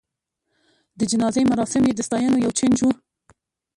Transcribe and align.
د 0.97 0.99
جنازې 1.11 1.41
مراسم 1.51 1.81
یې 1.89 1.93
د 1.95 1.99
ستاینو 2.07 2.37
یو 2.45 2.51
جنج 2.59 2.77
و. 2.83 2.87